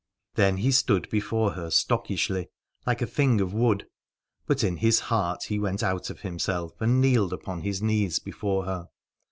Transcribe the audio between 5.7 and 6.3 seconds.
out of